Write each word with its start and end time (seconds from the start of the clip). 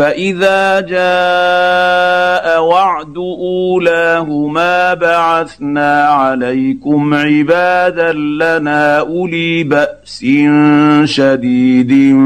فاذا 0.00 0.80
جاء 0.80 2.62
وعد 2.62 3.16
اولاهما 3.16 4.94
بعثنا 4.94 6.04
عليكم 6.04 7.14
عبادا 7.14 8.12
لنا 8.12 8.98
اولي 8.98 9.64
باس 9.64 10.24
شديد 11.04 12.16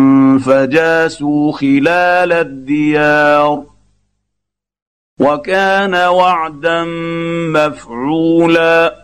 فجاسوا 0.47 1.53
خلال 1.53 2.33
الديار 2.33 3.65
وكان 5.21 5.95
وعدا 5.95 6.85
مفعولا 7.55 9.04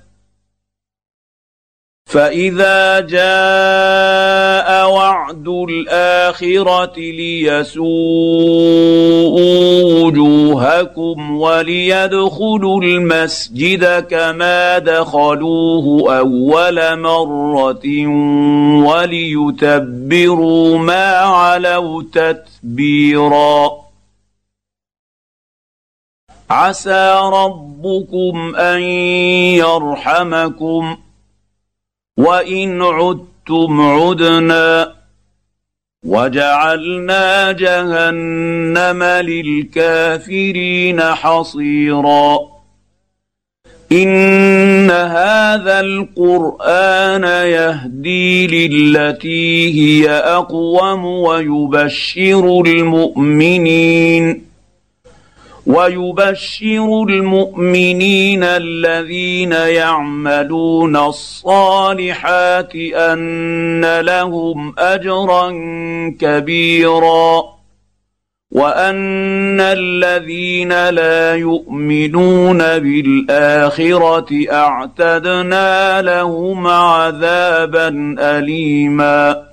فاذا 2.11 2.99
جاء 2.99 4.89
وعد 4.91 5.47
الاخره 5.47 6.93
ليسوءوا 6.97 7.91
وجوهكم 10.03 11.37
وليدخلوا 11.37 12.81
المسجد 12.81 14.07
كما 14.09 14.79
دخلوه 14.79 16.17
اول 16.19 16.99
مره 16.99 18.07
وليتبروا 18.87 20.77
ما 20.77 21.15
علوا 21.15 22.03
تتبيرا 22.13 23.71
عسى 26.49 27.19
ربكم 27.23 28.55
ان 28.55 28.81
يرحمكم 29.63 30.97
وإن 32.21 32.81
عدتم 32.81 33.81
عدنا 33.81 34.93
وجعلنا 36.05 37.51
جهنم 37.51 39.03
للكافرين 39.03 41.01
حصيرا. 41.01 42.39
إن 43.91 44.91
هذا 44.91 45.79
القرآن 45.79 47.23
يهدي 47.23 48.47
للتي 48.47 49.73
هي 49.73 50.09
أقوم 50.09 51.05
ويبشر 51.05 52.61
المؤمنين. 52.65 54.50
ويبشر 55.65 57.05
المؤمنين 57.09 58.43
الذين 58.43 59.51
يعملون 59.51 60.95
الصالحات 60.97 62.75
أن 62.75 63.99
لهم 63.99 64.73
أجرا 64.79 65.49
كبيرا 66.19 67.43
وأن 68.51 69.59
الذين 69.61 70.89
لا 70.89 71.35
يؤمنون 71.35 72.57
بالآخرة 72.57 74.29
أعتدنا 74.51 76.01
لهم 76.01 76.67
عذابا 76.67 78.15
أليما 78.19 79.50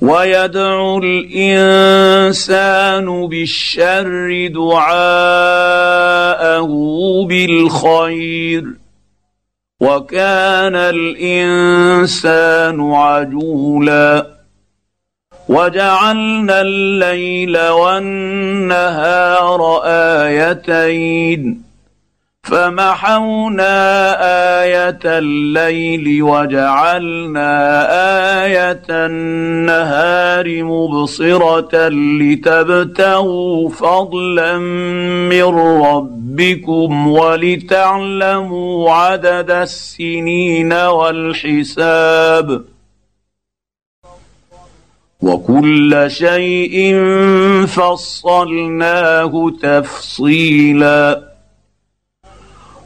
ويدعو 0.00 1.00
الإنسان 1.04 3.26
بالشر 3.26 4.50
دعاءه 4.54 6.68
بالخير. 7.28 8.64
وكان 9.80 10.76
الإنسان 10.76 12.92
عجولا. 12.92 14.26
وجعلنا 15.48 16.60
الليل 16.60 17.68
والنهار 17.68 19.80
آيتين. 19.84 21.67
فمحونا 22.48 23.76
آية 24.62 24.98
الليل 25.04 26.22
وجعلنا 26.22 27.50
آية 28.44 28.82
النهار 28.90 30.62
مبصرة 30.62 31.88
لتبتغوا 31.88 33.68
فضلا 33.68 34.58
من 35.28 35.42
ربكم 35.82 37.08
ولتعلموا 37.08 38.92
عدد 38.92 39.50
السنين 39.50 40.72
والحساب 40.72 42.64
وكل 45.22 46.04
شيء 46.08 46.96
فصلناه 47.66 49.50
تفصيلا 49.62 51.27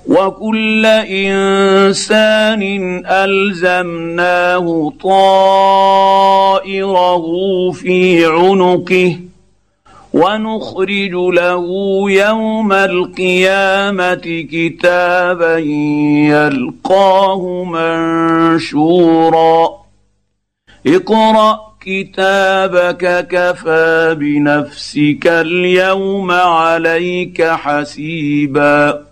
وكل 0.07 0.87
إنسان 0.87 2.63
ألزمناه 3.07 4.93
طائره 5.03 6.43
في 7.71 8.27
عنقه 8.27 9.19
ونخرج 10.13 11.13
له 11.13 11.67
يوم 12.11 12.73
القيامة 12.73 14.47
كتابا 14.53 15.59
يلقاه 16.29 17.65
منشورا. 18.65 19.69
اقرأ 20.87 21.73
كتابك 21.81 23.29
كفى 23.31 24.17
بنفسك 24.19 25.27
اليوم 25.27 26.31
عليك 26.31 27.43
حسيبا. 27.43 29.12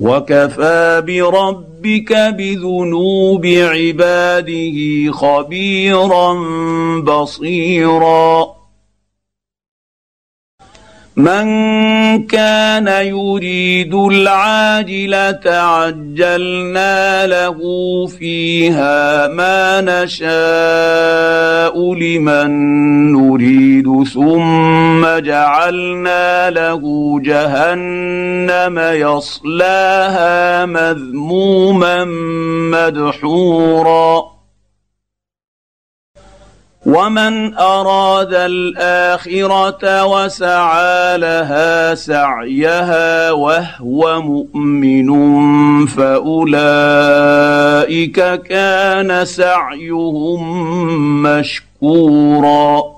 وكفى 0.00 1.02
بربك 1.06 2.12
بذنوب 2.12 3.46
عباده 3.46 5.12
خبيرا 5.12 6.34
بصيرا 7.00 8.57
من 11.18 12.26
كان 12.26 12.88
يريد 12.88 13.94
العاجلة 13.94 15.40
عجلنا 15.46 17.26
له 17.26 17.58
فيها 18.06 19.28
ما 19.28 19.80
نشاء 19.80 20.34
لمن 21.94 22.50
نريد 23.12 24.04
ثم 24.14 25.18
جعلنا 25.18 26.50
له 26.50 26.82
جهنم 27.20 28.78
يصلاها 28.78 30.66
مذموما 30.66 32.04
مدحورا. 32.70 34.37
ومن 36.88 37.54
اراد 37.54 38.34
الاخره 38.34 40.04
وسعى 40.04 41.18
لها 41.18 41.94
سعيها 41.94 43.30
وهو 43.30 44.22
مؤمن 44.22 45.08
فاولئك 45.86 46.80
كان 48.42 49.24
سعيهم 49.24 50.42
مشكورا 51.22 52.97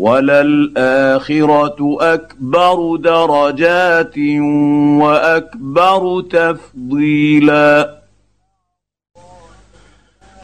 وللآخرة 0.00 1.78
أكبر 2.00 2.96
درجات 2.96 4.18
وأكبر 5.02 6.20
تفضيلا. 6.30 8.00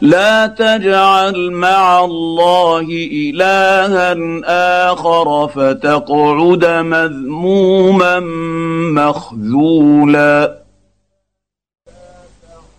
لا 0.01 0.47
تجعل 0.47 1.51
مع 1.51 2.05
الله 2.05 2.87
إلها 3.11 4.15
آخر 4.91 5.47
فتقعد 5.47 6.65
مذموما 6.65 8.19
مخذولا. 8.93 10.66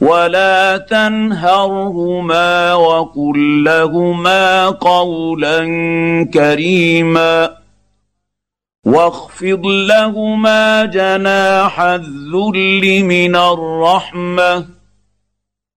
ولا 0.00 0.76
تنهرهما 0.76 2.74
وقل 2.74 3.64
لهما 3.64 4.68
قولا 4.68 5.58
كريما 6.34 7.56
واخفض 8.84 9.66
لهما 9.66 10.84
جناح 10.84 11.80
الذل 11.80 13.04
من 13.04 13.36
الرحمه 13.36 14.66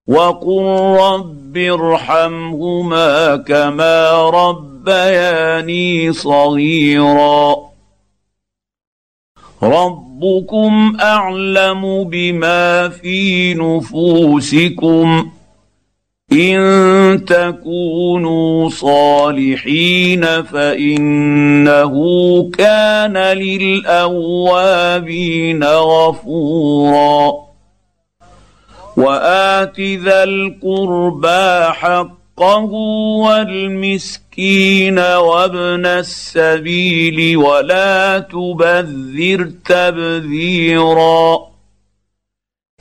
وقل 0.07 0.63
رب 0.99 1.57
ارحمهما 1.57 3.35
كما 3.35 4.29
ربياني 4.29 6.13
صغيرا 6.13 7.70
ربكم 9.63 10.97
اعلم 11.01 12.03
بما 12.03 12.89
في 12.89 13.53
نفوسكم 13.53 15.31
ان 16.31 17.25
تكونوا 17.27 18.69
صالحين 18.69 20.43
فانه 20.43 21.93
كان 22.57 23.17
للاوابين 23.37 24.83
غفورا 25.63 27.33
وات 28.97 29.79
ذا 29.79 30.23
القربى 30.23 31.73
حقه 32.37 32.71
والمسكين 33.23 34.21
المسكين 34.31 34.99
وابن 34.99 35.85
السبيل 35.85 37.37
ولا 37.37 38.19
تبذر 38.19 39.51
تبذيرا. 39.65 41.39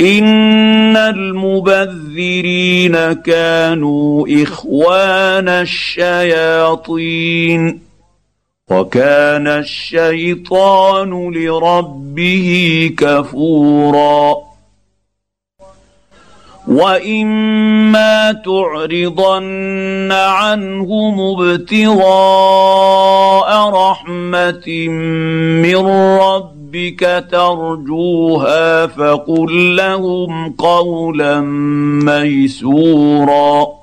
إن 0.00 0.96
المبذرين 0.96 3.12
كانوا 3.12 4.26
إخوان 4.42 5.48
الشياطين. 5.48 7.10
وكان 8.70 9.46
الشيطان 9.46 11.34
لربه 11.34 12.90
كفورا. 12.98 14.49
واما 16.68 18.32
تعرضن 18.32 20.12
عنهم 20.12 21.20
ابتغاء 21.40 22.10
رحمه 23.70 24.88
من 25.62 25.86
ربك 26.20 27.24
ترجوها 27.30 28.86
فقل 28.86 29.76
لهم 29.76 30.52
قولا 30.58 31.40
ميسورا 32.04 33.79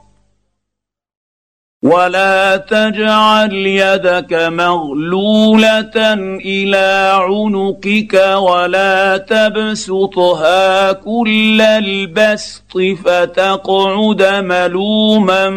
ولا 1.87 2.57
تجعل 2.57 3.53
يدك 3.53 4.33
مغلوله 4.33 6.13
إلى 6.45 7.11
عنقك 7.15 8.13
ولا 8.37 9.17
تبسطها 9.17 10.91
كل 10.91 11.61
البسط 11.61 12.77
فتقعد 13.05 14.23
ملوما 14.23 15.49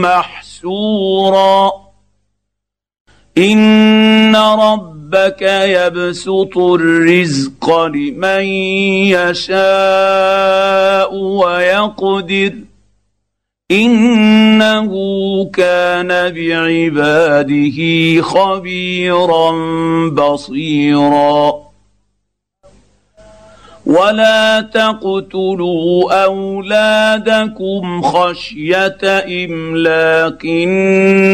محسورا 0.00 1.72
ان 3.38 4.36
ربك 4.36 5.42
يبسط 5.42 6.58
الرزق 6.58 7.86
لمن 7.86 8.44
يشاء 9.14 11.14
ويقدر 11.14 12.52
إنه 13.70 14.90
كان 15.44 16.08
بعباده 16.08 17.78
خبيرا 18.22 19.50
بصيرا. 20.08 21.68
ولا 23.86 24.60
تقتلوا 24.60 26.24
اولادكم 26.24 28.02
خشيه 28.02 28.98
املاق 29.44 30.46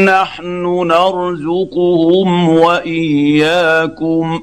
نحن 0.07 0.87
نرزقهم 0.87 2.49
واياكم 2.49 4.43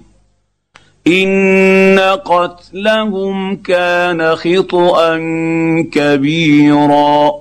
ان 1.08 2.00
قتلهم 2.26 3.56
كان 3.56 4.36
خطا 4.36 5.18
كبيرا. 5.92 7.41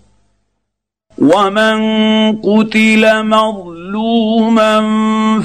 ومن 1.17 1.77
قتل 2.41 3.23
مظلوما 3.23 4.81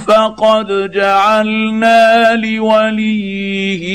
فقد 0.09 0.91
جعلنا 0.95 2.35
لوليه 2.37 3.87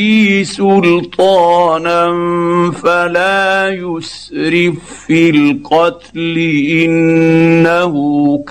سلطانا 0.43 2.11
فلا 2.83 3.69
يسرف 3.69 4.73
في 5.07 5.29
القتل 5.29 6.37
انه 6.83 7.93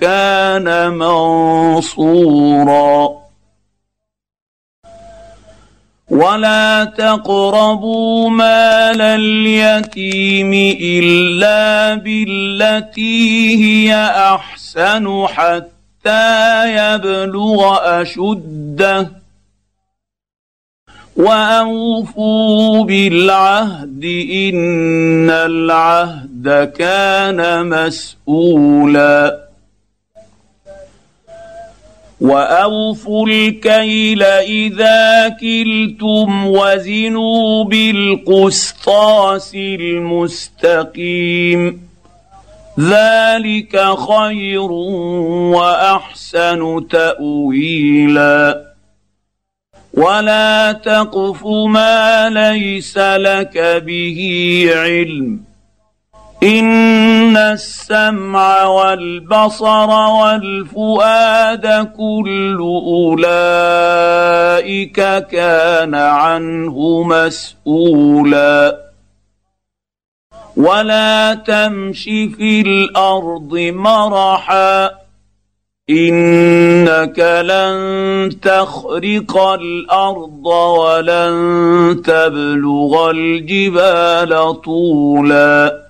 كان 0.00 0.92
منصورا 1.78 3.19
ولا 6.10 6.84
تقربوا 6.84 8.30
مال 8.30 9.00
اليتيم 9.00 10.52
الا 10.82 11.94
بالتي 11.94 13.56
هي 13.64 13.94
احسن 14.34 15.26
حتى 15.26 16.64
يبلغ 16.72 17.78
اشده 18.02 19.10
واوفوا 21.16 22.84
بالعهد 22.84 24.04
ان 24.30 25.30
العهد 25.30 26.72
كان 26.78 27.66
مسؤولا 27.66 29.49
واوفوا 32.20 33.26
الكيل 33.26 34.22
اذا 34.22 35.28
كلتم 35.28 36.46
وزنوا 36.46 37.64
بالقسطاس 37.64 39.54
المستقيم 39.54 41.10
ذلك 42.80 43.94
خير 44.08 44.72
واحسن 45.52 46.86
تاويلا 46.90 48.70
ولا 49.94 50.72
تقف 50.72 51.46
ما 51.46 52.28
ليس 52.30 52.98
لك 52.98 53.82
به 53.86 54.20
علم 54.74 55.49
ان 56.42 57.36
السمع 57.36 58.64
والبصر 58.64 59.90
والفؤاد 59.90 61.66
كل 61.96 62.58
اولئك 62.86 64.16
كان 65.26 65.94
عنه 65.94 67.02
مسؤولا 67.02 68.90
ولا 70.56 71.34
تمش 71.34 72.02
في 72.04 72.60
الأرض 72.60 73.54
مرحا 73.74 74.90
انك 75.90 77.18
لن 77.44 78.30
تخرق 78.42 79.38
الأرض 79.38 80.46
ولن 80.46 82.02
تبلغ 82.04 83.10
الجبال 83.10 84.60
طولا. 84.62 85.89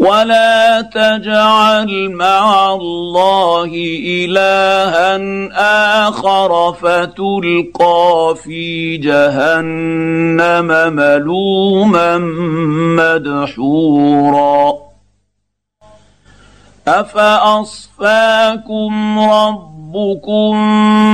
ولا 0.00 0.80
تجعل 0.80 2.08
مع 2.10 2.72
الله 2.72 3.70
الها 4.06 5.18
اخر 6.08 6.72
فتلقى 6.72 8.34
في 8.44 8.96
جهنم 8.96 10.66
ملوما 10.96 12.18
مدحورا 12.96 14.74
افاصفاكم 16.88 18.40
ربكم 19.20 20.50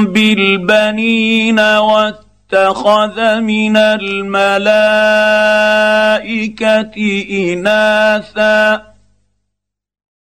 بالبنين 0.07 1.61
والتقوى 1.61 2.26
اتخذ 2.53 3.41
من 3.41 3.77
الملائكة 3.77 4.45
إناثا. 7.31 8.83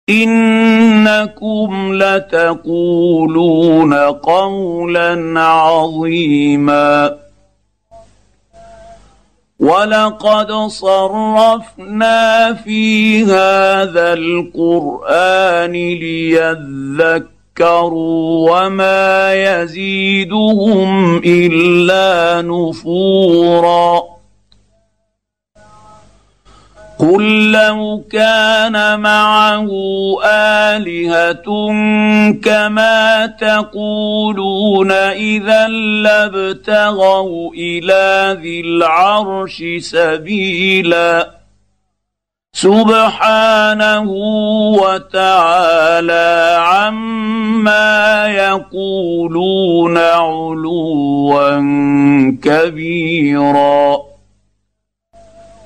إنكم 0.08 1.94
لتقولون 1.94 3.94
قولا 3.94 5.40
عظيما. 5.40 7.16
ولقد 9.60 10.52
صرفنا 10.66 12.54
في 12.54 13.24
هذا 13.24 14.12
القرآن 14.12 15.72
ليذكر 15.72 17.33
ذكروا 17.58 18.50
وما 18.50 19.34
يزيدهم 19.34 21.22
إلا 21.24 22.42
نفورا. 22.42 24.02
قل 26.98 27.52
لو 27.52 28.04
كان 28.10 29.00
معه 29.00 29.68
آلهة 30.24 31.46
كما 32.44 33.26
تقولون 33.26 34.92
إذا 34.92 35.68
لابتغوا 36.02 37.54
إلى 37.54 38.38
ذي 38.42 38.60
العرش 38.60 39.62
سبيلا. 39.78 41.43
سبحانه 42.54 44.10
وتعالى 44.78 46.58
عما 46.62 48.26
يقولون 48.26 49.98
علوا 49.98 51.56
كبيرا. 52.42 53.98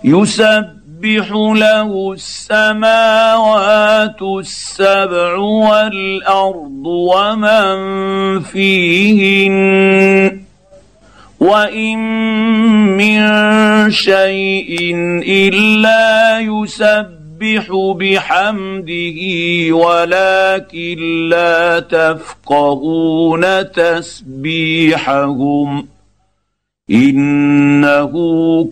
يسبح 0.05 1.31
له 1.55 2.13
السماوات 2.13 4.23
السبع 4.23 5.37
والأرض 5.37 6.87
ومن 6.87 7.77
فيهن 8.41 10.38
وان 11.41 11.99
من 12.97 13.21
شيء 13.91 14.95
الا 15.27 16.41
يسبح 16.41 17.71
بحمده 17.73 19.21
ولكن 19.71 21.29
لا 21.29 21.81
تفقهون 21.81 23.73
تسبيحهم 23.73 25.09
انه 26.91 28.13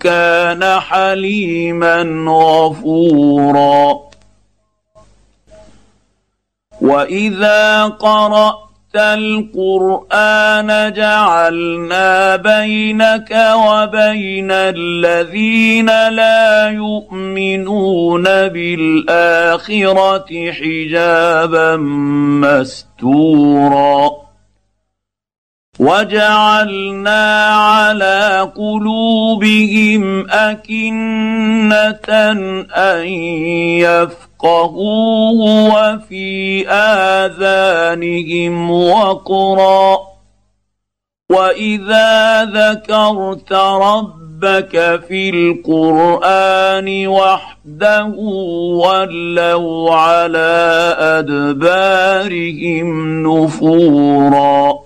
كان 0.01 0.81
حليما 0.81 2.03
غفورا 2.29 4.01
واذا 6.81 7.85
قرات 7.85 8.66
القرآن 8.99 10.93
جعلنا 10.93 12.37
بينك 12.37 13.55
وبين 13.57 14.51
الذين 14.51 16.09
لا 16.09 16.71
يؤمنون 16.71 18.25
بالآخرة 18.25 20.29
حجابا 20.53 21.77
مستورا. 22.43 24.27
وجعلنا 25.79 27.47
على 27.47 28.53
قلوبهم 28.57 30.31
أكنة 30.31 32.09
أن 32.77 33.07
يفقهوه 34.45 35.69
وفي 35.69 36.69
اذانهم 36.69 38.71
وقرا 38.71 39.99
واذا 41.31 42.45
ذكرت 42.45 43.53
ربك 43.53 45.01
في 45.09 45.31
القران 45.31 47.09
وحده 47.09 48.05
ولوا 48.85 49.95
على 49.95 50.95
ادبارهم 50.99 52.89
نفورا 53.27 54.86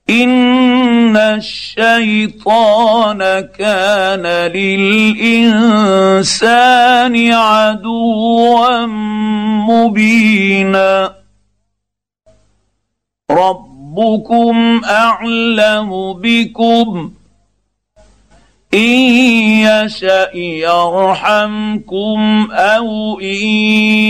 ان 0.10 1.18
الشيطان 1.18 3.20
كان 3.60 4.52
للانسان 4.52 5.32
عدوا 7.32 8.86
مبينا. 9.66 11.16
ربكم 13.32 14.82
اعلم 14.86 16.14
بكم. 16.14 17.12
ان 18.74 18.80
يشا 18.80 20.38
يرحمكم 20.38 22.48
أو 22.52 23.20
ان 23.20 23.46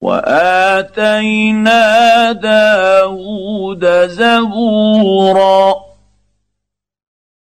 وآتينا 0.00 1.82
داود 2.32 4.06
زبورا. 4.06 5.74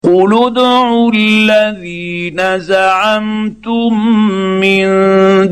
قل 0.03 0.45
ادعوا 0.47 1.11
الذين 1.15 2.59
زعمتم 2.59 4.09
من 4.61 4.85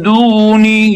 دونه 0.02 0.96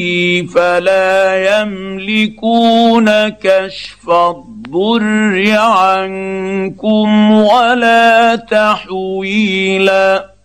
فلا 0.55 1.15
يملكون 1.61 3.29
كشف 3.29 4.09
الضر 4.09 5.57
عنكم 5.57 7.31
ولا 7.31 8.35
تحويلا. 8.35 10.36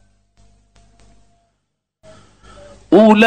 اولئك 2.93 3.23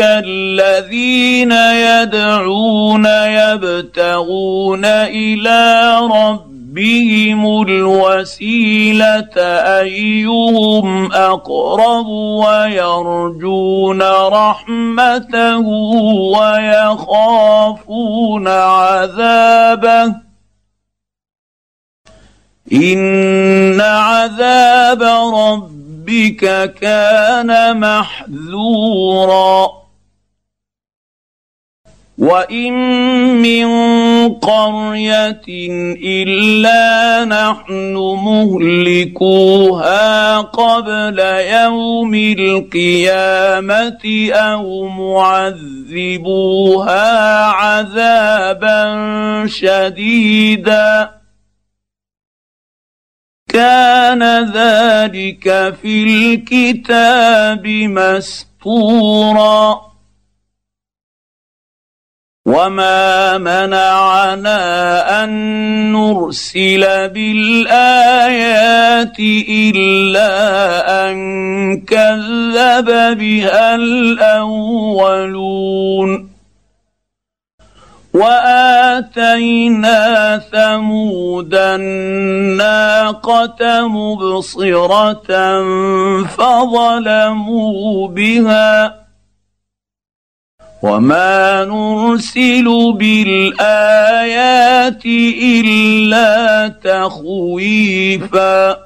الذين 0.00 1.52
يدعون 1.52 3.06
يبتغون 3.06 4.84
إلى 4.84 5.98
ربهم 6.02 7.62
الوسيله 7.62 9.38
ايهم 9.80 11.12
اقرب 11.12 12.06
ويرجون 12.42 14.02
رحمته 14.28 15.66
ويخافون 17.18 18.48
عذابه 18.48 20.14
ان 22.72 23.80
عذاب 23.80 25.02
ربهم 25.34 25.81
ربك 26.02 26.74
كان 26.80 27.80
محذورا. 27.80 29.68
وإن 32.18 32.72
من 33.42 33.68
قرية 34.34 35.42
إلا 36.04 37.24
نحن 37.24 37.94
مهلكوها 38.24 39.70
قبل 40.38 41.18
يوم 41.50 42.14
القيامة 42.14 44.04
أو 44.32 44.88
معذبوها 44.88 46.36
عذابا 47.46 48.94
شديدا. 49.46 51.21
كان 53.52 54.22
ذلك 54.52 55.74
في 55.82 56.04
الكتاب 56.04 57.66
مسطورا 57.98 59.12
وما 62.46 63.38
منعنا 63.38 65.24
أن 65.24 65.30
نرسل 65.92 67.08
بالآيات 67.08 68.38
إلا 69.48 70.30
أن 71.10 71.16
كذب 71.80 73.18
بها 73.18 73.74
الأولون. 73.74 75.12
وآتينا 78.14 79.98
ثمود 80.52 81.54
الناقة 81.54 83.08
مبصرة 83.88 85.28
فظلموا 86.24 88.08
بها 88.08 89.02
وما 90.82 91.64
نرسل 91.64 92.92
بالآيات 92.96 94.26
إلا 95.42 96.68
تخويفا 96.84 98.78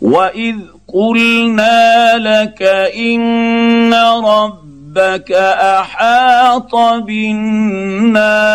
وإذ 0.00 0.56
قلنا 0.88 2.16
لك 2.18 2.62
إن 2.96 3.94
رب 4.24 4.69
ربك 4.90 5.32
أحاط 5.32 6.74
بالناس 7.06 8.50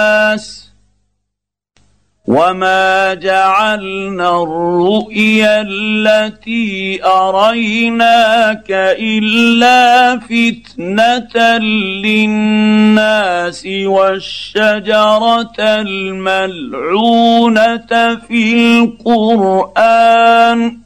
وما 2.27 3.13
جعلنا 3.13 4.43
الرؤيا 4.43 5.61
التي 5.61 7.03
أريناك 7.03 8.71
إلا 8.99 10.19
فتنة 10.19 11.57
للناس 12.05 13.65
والشجرة 13.85 15.55
الملعونة 15.59 17.35
في 18.27 18.53
القرآن. 19.05 20.84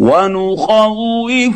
ونخوفهم 0.00 1.48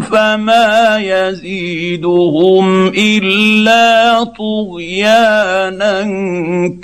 فما 0.00 0.98
يزيدهم 0.98 2.86
إلا 2.88 4.24
طغيانا 4.24 6.02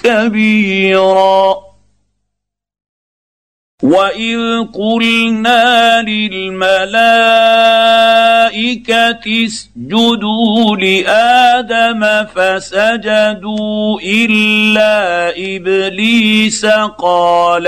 كبيرا. 0.05 1.74
واذ 3.85 4.65
قلنا 4.73 6.03
للملائكه 6.03 6.85
اسجدوا 9.45 10.77
لادم 10.77 12.25
فسجدوا 12.35 14.01
الا 14.01 15.29
ابليس 15.37 16.67
قال 16.99 17.67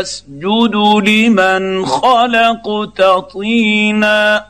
اسجد 0.00 0.76
لمن 1.04 1.86
خلقت 1.86 3.02
طينا 3.32 4.44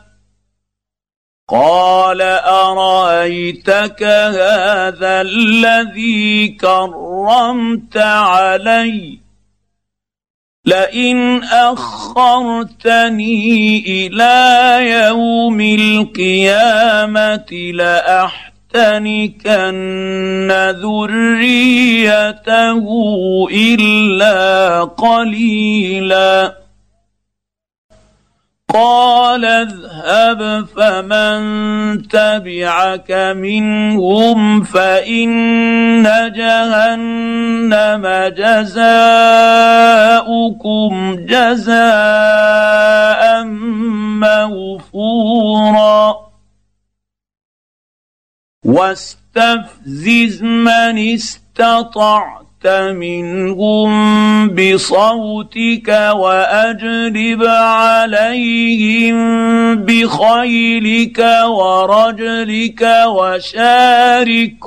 قال 1.49 2.21
ارايتك 2.21 4.03
هذا 4.03 5.21
الذي 5.21 6.47
كرمت 6.47 7.97
علي 7.97 9.28
لئن 10.69 11.43
أخرتني 11.43 13.37
إلى 13.87 14.77
يوم 14.89 15.61
القيامة 15.61 17.51
لأحتنكن 17.73 18.49
ذريته 20.81 22.85
إلا 23.51 24.83
قليلا. 24.83 26.55
قال 28.73 29.45
اذهب 29.45 30.65
فمن 30.65 31.41
تبعك 32.07 33.11
منهم 33.37 34.63
فإن 34.63 36.03
جهنم 36.35 38.03
جزاؤكم 38.37 38.85
جزاء 41.25 42.63
موفورا. 44.93 46.15
واستفزز 48.65 50.43
من 50.43 51.13
استطعت 51.13 52.48
منهم 52.67 53.89
بصوتك 54.49 56.09
وأجلب 56.13 57.43
عليهم 57.43 59.15
بخيلك 59.75 61.25
ورجلك 61.47 62.81
وشاركهم 63.07 64.65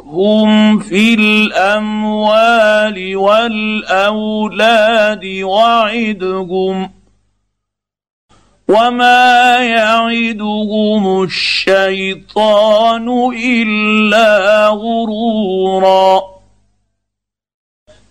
في 0.79 1.15
الأموال 1.15 3.17
والأولاد 3.17 5.25
وعدهم 5.43 6.91
وما 8.69 9.57
يعدهم 9.57 11.23
الشيطان 11.23 13.09
إلا 13.45 14.69
غرورا 14.69 16.23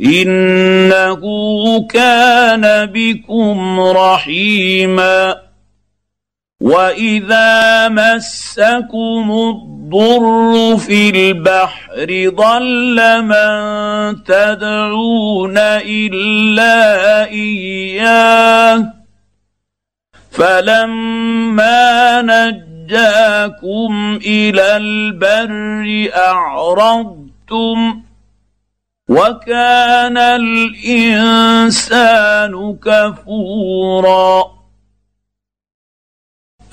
إنه 0.00 1.20
كان 1.86 2.86
بكم 2.86 3.80
رحيما. 3.80 5.36
وإذا 6.60 7.88
مسكم 7.88 9.30
الضر 9.30 10.76
في 10.76 11.10
البحر 11.10 12.30
ضل 12.34 13.22
من 13.22 14.24
تدعون 14.24 15.58
إلا 15.58 17.24
إياه. 17.24 18.92
فلما 20.30 22.22
نجاكم 22.22 24.18
إلى 24.26 24.76
البر 24.76 26.10
أعرضتم 26.16 28.02
وكان 29.08 30.18
الإنسان 30.18 31.72
كفورا. 32.84 34.54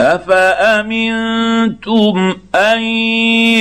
أفأمنتم 0.01 1.35
أن 2.55 2.81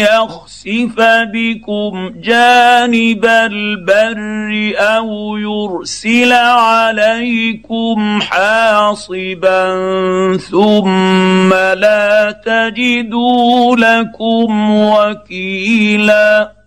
يخسف 0.01 0.95
بكم 1.35 2.13
جانب 2.17 3.25
البر 3.25 4.73
أو 4.79 5.37
يرسل 5.37 6.33
عليكم 6.33 8.21
حاصبا 8.23 9.67
ثم 10.37 11.55
لا 11.55 12.31
تجدوا 12.47 13.77
لكم 13.77 14.71
وكيلا؟ 14.71 16.60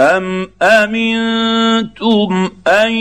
ام 0.00 0.48
امنتم 0.62 2.50
ان 2.68 2.92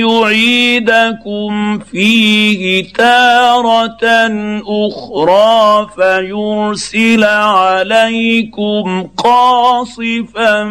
يعيدكم 0.00 1.78
فيه 1.78 2.92
تاره 2.92 3.98
أخرى 4.66 5.88
فيرسل 5.96 7.24
عليكم 7.24 9.08
قاصفا 9.16 10.64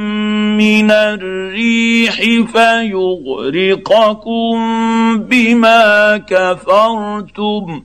من 0.58 0.91
الريح 0.91 2.15
فيغرقكم 2.54 4.58
بما 5.17 6.17
كفرتم 6.17 7.82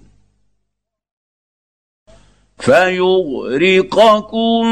فيغرقكم 2.66 4.62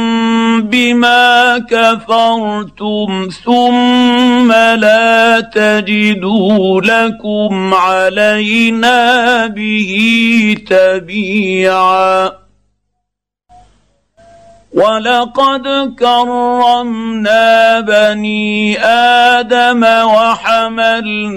بما 0.63 1.59
كفرتم 1.59 3.29
ثم 3.45 4.53
لا 4.53 5.41
تجدوا 5.41 6.81
لكم 6.81 7.75
علينا 7.75 9.47
به 9.47 10.57
تبيعا 10.67 12.44
ولقد 14.75 15.95
كرمنا 15.99 17.81
بني 17.81 18.79
آدم 19.39 19.85
وحملناهم 20.15 21.37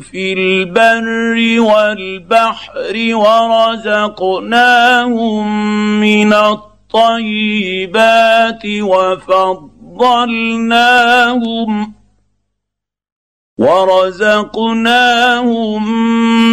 في 0.00 0.32
البر 0.32 1.60
والبحر 1.60 3.14
ورزقناهم 3.14 4.40
من 6.00 6.32
الطيبات 6.32 7.82
وفضلناهم 8.66 9.88
ورزقناهم 13.58 15.02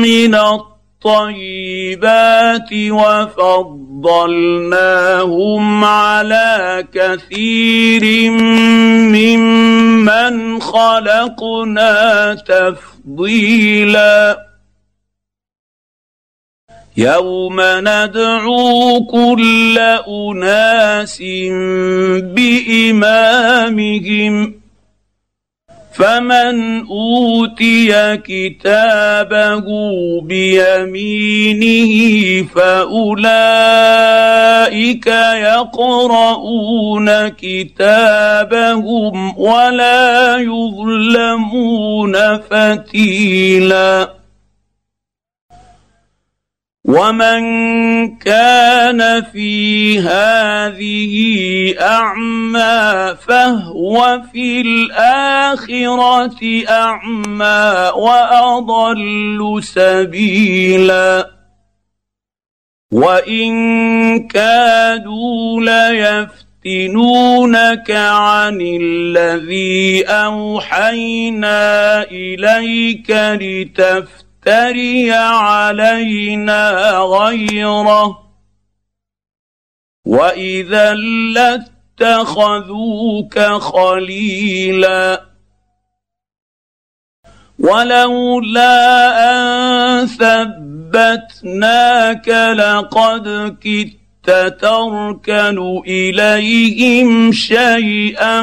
من 0.01 0.36
الطيبات 0.36 0.75
وفضلناهم 1.06 3.86
فضلناهم 4.06 5.84
على 5.84 6.88
كثير 6.94 8.32
ممن 9.12 10.62
خلقنا 10.62 12.34
تفضيلا. 12.34 14.46
يوم 16.98 17.62
ندعو 17.62 19.06
كل 19.06 19.80
أناس 20.08 21.22
بإمامهم 22.36 24.54
فمن 25.95 26.86
أوتي 26.86 28.17
كتابه 28.17 29.65
بيمينه 30.23 31.93
فأولئك 32.55 33.47
يقرؤون 35.47 37.08
كتابهم 37.27 39.15
ولا 39.39 40.38
يظلمون 40.38 42.15
فتيلا. 42.38 44.25
ومن 46.88 47.41
كان 48.17 49.24
في 49.34 50.00
هذه 50.00 51.15
اعمى 51.82 53.15
فهو 53.28 54.21
في 54.34 54.62
الاخره 54.62 56.39
اعمى 56.69 57.91
واضل 57.95 59.60
سبيلا 59.63 61.30
وان 62.91 64.28
كادوا 64.28 65.62
ليفتنونك 66.65 67.91
عن 67.91 68.62
الذي 68.62 70.04
اوحينا 70.06 72.04
اليك 72.04 73.12
لتفتن 73.12 74.25
تفتري 74.45 75.12
علينا 75.12 76.97
غيره. 76.97 78.25
وإذا 80.05 80.93
لاتخذوك 81.34 83.39
خليلا. 83.39 85.25
ولولا 87.60 89.31
أن 89.31 90.08
ثبتناك 90.08 92.29
لقد 92.29 93.58
كدت 93.62 94.58
تركن 94.62 95.81
إليهم 95.88 97.31
شيئا 97.31 98.41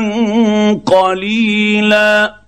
قليلا. 0.87 2.42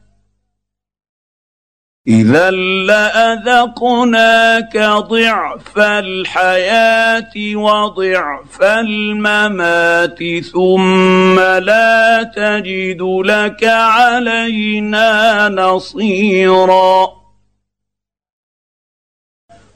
إذا 2.09 2.51
لأذقناك 2.87 4.77
ضعف 4.77 5.79
الحياة 5.79 7.33
وضعف 7.55 8.63
الممات 8.63 10.19
ثم 10.53 11.41
لا 11.41 12.23
تجد 12.23 13.03
لك 13.03 13.65
علينا 13.65 15.49
نصيرا 15.49 17.24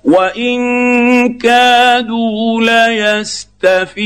وان 0.04 1.38
كادوا 1.38 2.60
ليستفزونك 2.60 4.02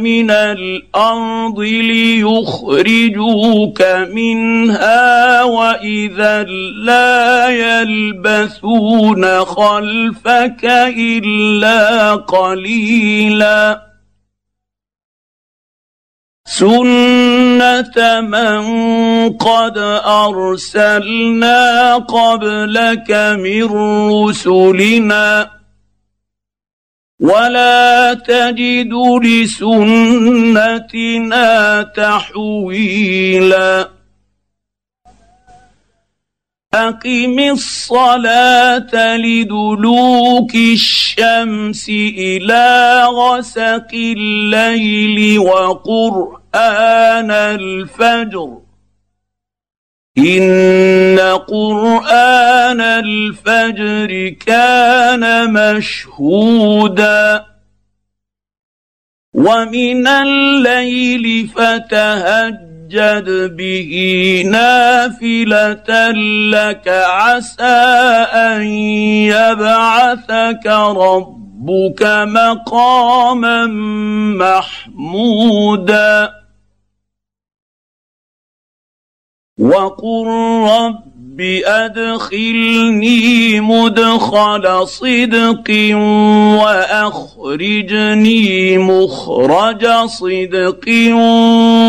من 0.00 0.30
الأرض 0.30 1.58
ليخرجوك 1.60 3.02
منها 4.12 5.42
واذا 5.42 6.42
لا 6.84 7.48
يلبثون 7.48 9.44
خلفك 9.44 10.64
الا 10.98 12.14
قليلا 12.14 13.86
سنه 16.46 17.25
من 18.20 18.62
قد 19.32 19.78
أرسلنا 20.06 21.94
قبلك 21.96 23.10
من 23.40 23.64
رسلنا 24.12 25.50
ولا 27.20 28.14
تجد 28.14 28.92
لسنتنا 29.22 30.72
تحويلا 31.82 33.88
أقم 36.74 37.38
الصلاة 37.38 39.16
لدلوك 39.16 40.54
الشمس 40.54 41.88
إلى 42.18 43.02
غسق 43.06 43.88
الليل 43.92 45.38
وقرآن 45.38 46.45
قران 46.56 47.30
الفجر. 47.30 48.58
إن 50.18 51.18
قرآن 51.48 52.80
الفجر 52.80 54.34
كان 54.46 55.52
مشهودا. 55.52 57.44
ومن 59.34 60.06
الليل 60.06 61.48
فتهجد 61.48 63.56
به 63.56 63.92
نافلة 64.46 66.10
لك 66.50 66.88
عسى 66.88 67.64
أن 68.32 68.62
يبعثك 69.32 70.66
ربك 70.66 72.02
مقاما 72.02 73.66
محمودا. 74.96 76.45
وقل 79.58 80.26
رب 80.68 81.40
ادخلني 81.64 83.60
مدخل 83.60 84.86
صدق 84.88 85.70
واخرجني 86.60 88.78
مخرج 88.78 89.86
صدق 90.06 90.84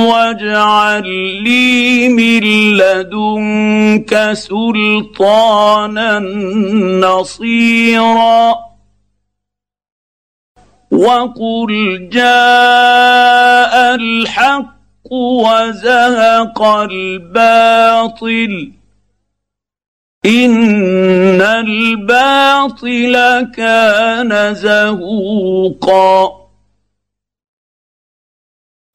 واجعل 0.10 1.08
لي 1.44 2.10
من 2.10 2.44
لدنك 2.78 4.30
سلطانا 4.34 6.20
نصيرا 7.00 8.56
وقل 10.92 12.10
جاء 12.12 13.96
الحق 13.96 14.77
وزهق 15.12 16.62
الباطل. 16.62 18.72
إن 20.26 21.42
الباطل 21.42 23.48
كان 23.58 24.54
زهوقا. 24.54 26.32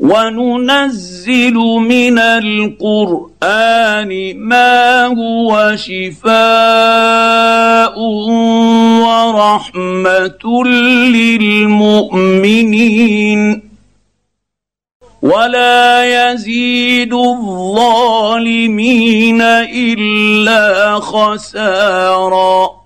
وننزل 0.00 1.54
من 1.88 2.18
القرآن 2.18 4.10
ما 4.36 5.06
هو 5.06 5.76
شفاء 5.76 6.32
ورحمة 9.00 10.64
للمؤمنين. 11.06 13.71
ولا 15.22 16.04
يزيد 16.32 17.14
الظالمين 17.14 18.62
إلا 19.42 20.94
خسارا. 21.00 22.82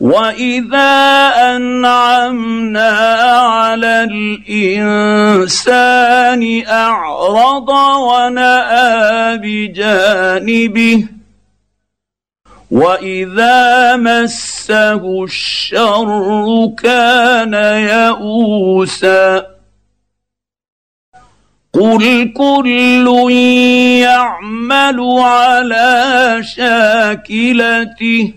وإذا 0.00 1.32
أنعمنا 1.56 2.90
على 3.38 4.08
الإنسان 5.24 6.42
أعرض 6.68 7.68
ونأى 7.98 9.38
بجانبه 9.38 11.08
وإذا 12.70 13.96
مسه 13.96 15.24
الشر 15.24 16.70
كان 16.82 17.54
يئوسا. 17.88 19.53
قل 21.74 22.32
كل 22.32 23.06
يعمل 24.00 25.00
على 25.18 26.38
شاكلته 26.42 28.34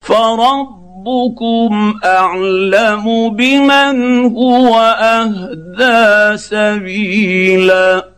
فربكم 0.00 2.00
اعلم 2.04 3.28
بمن 3.28 4.24
هو 4.24 4.78
اهدى 5.00 6.36
سبيلا 6.36 8.08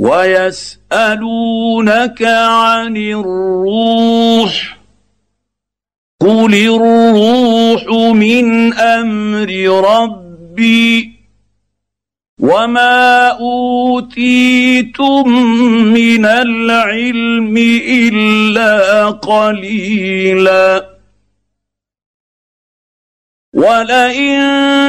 ويسالونك 0.00 2.22
عن 2.22 2.96
الروح 2.96 4.78
قل 6.20 6.54
الروح 6.54 8.12
من 8.14 8.74
أمر 8.74 9.50
ربي 9.92 11.11
وما 12.42 13.28
اوتيتم 13.28 15.28
من 15.94 16.26
العلم 16.26 17.56
الا 17.88 19.10
قليلا 19.10 20.92
ولئن 23.54 24.40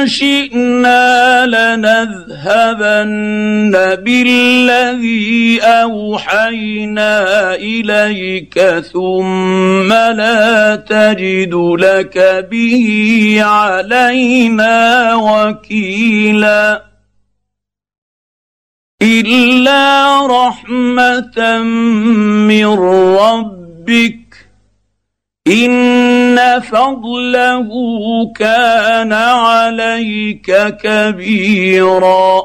شئنا 0.06 1.46
لنذهبن 1.46 3.14
بالذي 4.02 5.60
اوحينا 5.62 7.54
اليك 7.54 8.60
ثم 8.92 9.92
لا 9.92 10.76
تجد 10.76 11.54
لك 11.54 12.46
به 12.50 13.36
علينا 13.40 15.14
وكيلا 15.14 16.93
الا 19.02 20.26
رحمه 20.26 21.62
من 22.48 22.66
ربك 23.18 24.18
ان 25.48 26.60
فضله 26.60 27.68
كان 28.36 29.12
عليك 29.12 30.76
كبيرا 30.82 32.42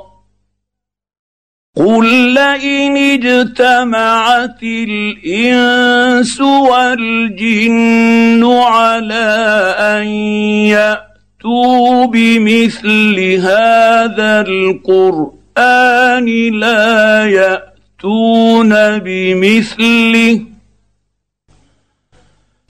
قل 1.77 2.33
لئن 2.33 2.97
اجتمعت 2.97 4.63
الانس 4.63 6.41
والجن 6.41 8.43
على 8.45 9.25
ان 9.79 10.07
ياتوا 10.67 12.05
بمثل 12.05 13.19
هذا 13.39 14.41
القران 14.41 15.38
القرآن 15.59 16.27
لا 16.59 17.25
يأتون 17.25 18.71
بمثله. 18.99 20.41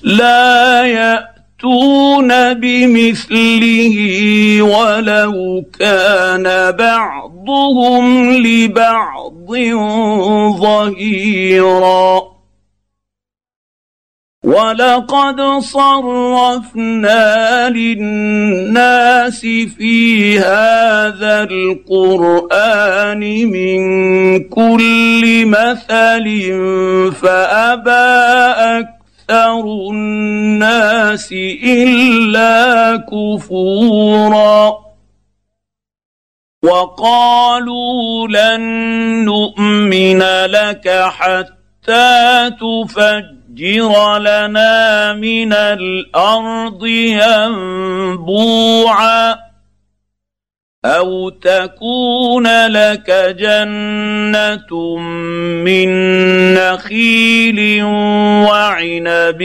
لا 0.04 0.86
يأتون 0.86 2.54
بمثله 2.54 3.96
ولو 4.62 5.66
كان 5.80 6.72
بعضهم 6.72 8.32
لبعض 8.32 9.52
ظهيرا. 10.62 12.39
ولقد 14.44 15.42
صرفنا 15.60 17.20
للناس 17.70 19.40
في 19.78 20.40
هذا 20.40 21.44
القران 21.44 23.20
من 23.52 23.80
كل 24.44 25.46
مثل 25.46 26.26
فابى 27.12 27.92
أكثر 28.80 29.64
الناس 29.92 31.32
الا 31.64 32.96
كفورا 33.12 34.74
وقالوا 36.64 38.28
لن 38.28 38.62
نؤمن 39.26 40.20
لك 40.46 40.90
حتى 40.90 42.52
تفجر 42.60 43.39
تفجر 43.60 44.18
لنا 44.18 45.14
من 45.14 45.54
الأرض 45.54 46.86
ينبوعا 48.16 49.36
أو 50.86 51.30
تكون 51.30 52.68
لك 52.68 53.36
جنه 53.40 54.98
من 55.66 55.90
نخيل 56.54 57.84
وعنب 58.48 59.42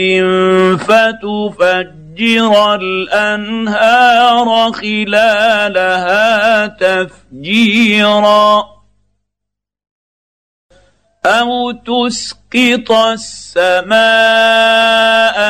فتفجر 0.79 2.75
الانهار 2.75 4.71
خلالها 4.71 6.67
تفجيرا 6.67 8.74
أو 11.25 11.71
تسقط 11.71 12.91
السماء 12.91 13.97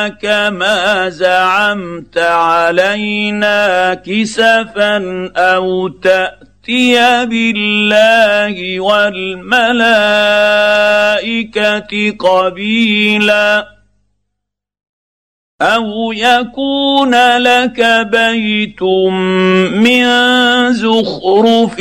كما 0.08 1.08
زعمت 1.08 2.18
علينا 2.18 3.94
كسفا 3.94 5.30
أو 5.36 5.88
تاتي 5.88 7.26
بالله 7.26 8.80
والملائكه 8.80 9.76
قبيلا 12.18 13.75
أو 15.62 16.12
يكون 16.12 17.36
لك 17.36 18.06
بيت 18.12 18.82
من 19.72 20.04
زخرف 20.72 21.80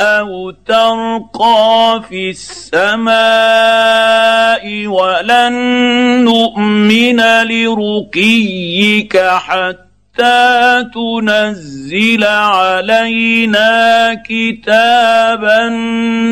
أو 0.00 0.50
ترقى 0.50 2.02
في 2.08 2.30
السماء 2.30 3.16
ولن 4.86 5.52
نؤمن 6.24 7.20
لرقيك 7.42 9.16
حتى 9.16 10.84
تنزل 10.94 12.24
علينا 12.24 14.14
كتابا 14.14 15.68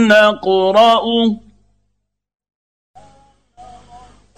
نقراه 0.09 1.05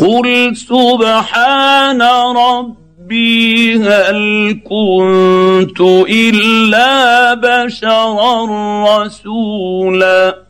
قل 0.01 0.57
سبحان 0.57 2.03
ربي 2.37 3.75
هل 3.79 4.61
كنت 4.65 5.81
الا 6.11 7.35
بشرا 7.35 8.47
رسولا 8.89 10.50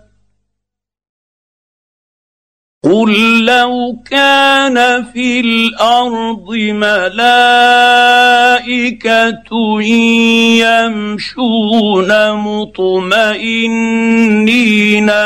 قل 2.85 3.45
لو 3.45 4.01
كان 4.11 5.05
في 5.13 5.39
الأرض 5.39 6.49
ملائكه 6.49 7.01
يمشون 10.65 12.31
مطمئنين 12.31 13.69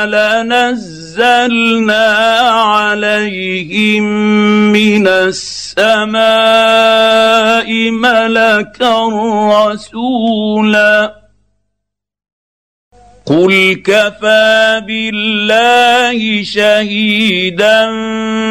لنزلنا 0.03 1.27
عليهم 2.49 4.03
من 4.71 5.07
السماء 5.07 6.15
ملكا 7.91 9.09
رسولا 9.71 11.14
قل 13.25 13.81
كفى 13.85 14.81
بالله 14.87 16.43
شهيدا 16.43 17.91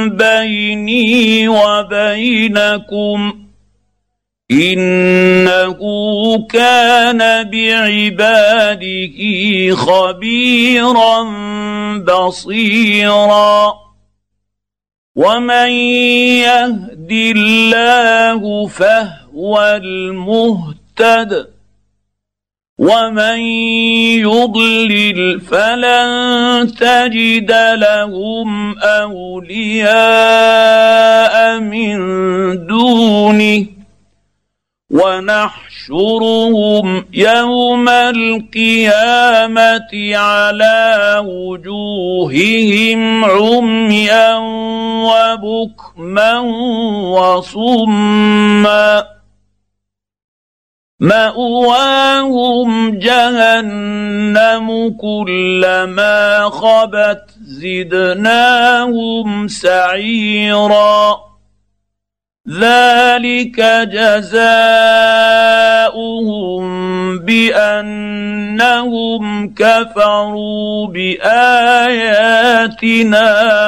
بيني 0.09 1.49
وبينكم 1.49 3.45
انه 4.51 5.79
كان 6.51 7.51
بعباده 7.51 9.19
خبيرا 9.75 11.23
بصيرا 11.99 13.75
ومن 15.17 15.71
يهد 16.43 17.13
الله 17.13 18.67
فهو 18.67 19.81
المهتد 19.83 21.54
ومن 22.79 23.39
يضلل 24.19 25.41
فلن 25.41 26.11
تجد 26.75 27.53
لهم 27.75 28.79
اولياء 28.79 29.95
من 31.61 31.97
دونه 32.67 33.67
ونحشرهم 34.91 37.05
يوم 37.13 37.89
القيامه 37.89 39.91
على 40.17 41.23
وجوههم 41.27 43.25
عميا 43.25 44.35
وبكما 45.07 46.39
وصما 47.15 49.14
مأواهم 51.05 52.99
جهنم 52.99 54.67
كلما 55.01 56.49
خبت 56.49 57.25
زدناهم 57.61 59.29
سعيرا. 59.49 61.17
ذلك 62.49 63.61
جزاؤهم 63.93 64.65
بأنهم 67.19 68.75
كفروا 69.55 70.87
بآياتنا 70.87 71.31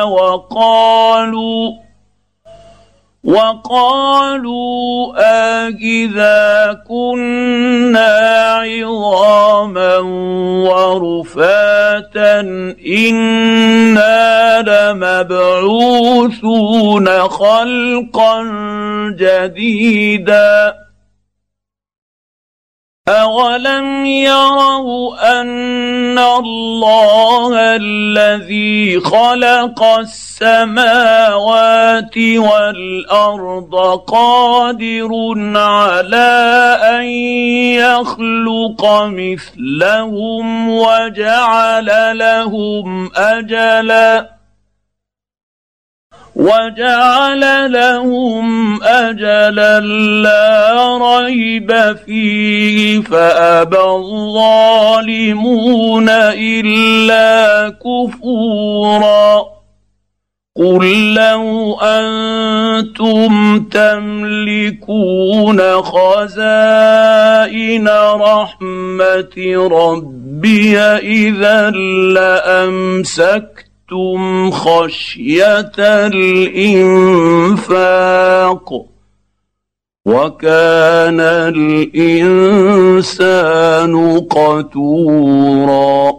وقالوا 0.03 1.86
وقالوا 3.27 5.15
أإذا 5.19 6.79
كنا 6.89 8.19
عظاما 8.63 9.99
ورفاتا 10.71 12.41
إنا 12.87 14.63
لمبعوثون 14.93 16.29
خلقا 17.29 18.43
جديدا 19.19 20.86
اولم 23.09 24.07
يروا 24.07 25.41
ان 25.41 26.19
الله 26.19 27.53
الذي 27.55 29.01
خلق 29.01 29.83
السماوات 30.43 31.39
والارض 32.19 33.75
قادر 34.07 35.11
على 35.57 36.79
ان 36.83 37.05
يخلق 37.79 39.03
مثلهم 39.07 40.69
وجعل 40.71 42.19
لهم 42.19 43.11
اجلا 43.17 44.36
وجعل 46.37 47.73
لهم 47.73 48.83
أجلا 48.83 49.81
لا 49.81 50.99
ريب 50.99 51.97
فيه 52.07 53.01
فأبى 53.01 53.81
الظالمون 53.81 55.29
إلا 56.09 57.69
كفورا. 57.69 59.57
قل 60.57 61.15
لو 61.15 61.79
أنتم 61.83 63.61
تملكون 63.71 65.61
خزائن 65.83 67.09
رحمه 68.15 69.69
ربي 69.73 70.79
اذا 70.79 71.71
لامسكت 72.15 73.66
خفتم 73.91 74.51
خشيه 74.51 75.73
الانفاق 76.87 77.27
وكان 80.07 81.21
الانسان 81.51 82.71
قتورا 84.21 86.13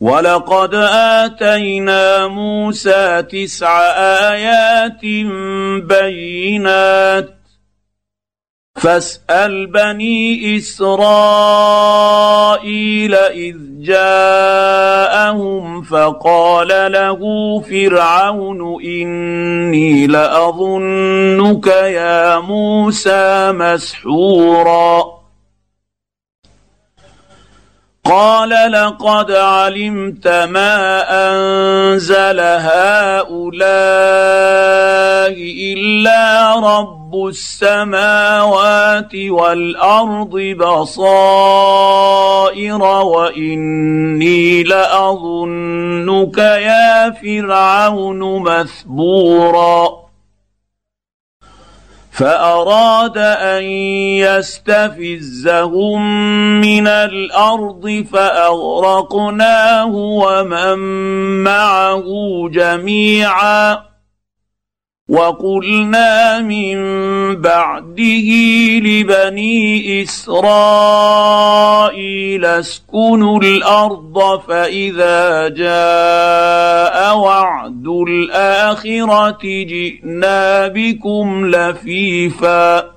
ولقد 0.00 0.74
اتينا 0.74 2.26
موسى 2.26 3.22
تسع 3.22 3.80
ايات 4.30 5.04
بينات 5.82 7.37
فاسأل 8.80 9.66
بني 9.66 10.56
إسرائيل 10.56 11.64
إذ 13.14 13.56
جاءهم 13.80 15.82
فقال 15.82 16.92
له 16.92 17.20
فرعون 17.60 18.84
إني 18.84 20.06
لأظنك 20.06 21.66
يا 21.66 22.38
موسى 22.38 23.52
مسحورا. 23.52 25.18
قال 28.04 28.72
لقد 28.72 29.30
علمت 29.30 30.28
ما 30.28 31.04
أنزل 31.10 32.40
هؤلاء 32.40 33.48
إلا 35.76 36.54
رب 37.08 37.26
السماوات 37.26 39.14
والأرض 39.14 40.36
بصائر 40.60 41.22
وإني 42.82 44.62
لأظنك 44.62 46.38
يا 46.38 47.10
فرعون 47.10 48.42
مثبورا. 48.42 50.08
فأراد 52.12 53.18
أن 53.18 53.62
يستفزهم 54.20 56.00
من 56.60 56.86
الأرض 56.86 58.04
فأغرقناه 58.12 59.94
ومن 59.94 60.78
معه 61.44 62.04
جميعا. 62.52 63.87
وقلنا 65.08 66.40
من 66.40 66.76
بعده 67.40 68.28
لبني 68.78 70.02
إسرائيل 70.02 71.24
اسكنوا 72.44 73.40
الأرض 73.40 74.40
فإذا 74.48 75.48
جاء 75.48 77.16
وعد 77.16 77.86
الآخرة 78.08 79.38
جئنا 79.42 80.68
بكم 80.68 81.46
لفيفا 81.46 82.90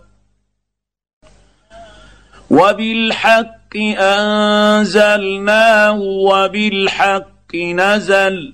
وبالحق 2.50 3.78
أنزلناه 4.00 6.00
وبالحق 6.02 7.56
نزل 7.56 8.54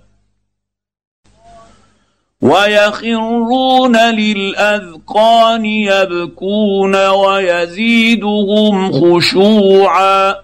ويخرون 2.41 3.97
للأذقان 3.97 5.65
يبكون 5.65 7.07
ويزيدهم 7.07 8.91
خشوعا 8.91 10.35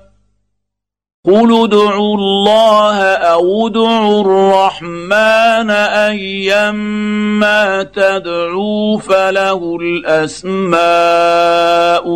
قل 1.26 1.64
ادعوا 1.64 2.16
الله 2.18 3.04
أو 3.04 3.68
ادعوا 3.68 4.22
الرحمن 4.22 5.72
ايما 6.12 7.84
تدعوا 7.84 9.00
فله 9.00 9.78
الأسماء 9.82 10.84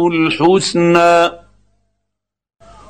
الحسنى 0.07 1.31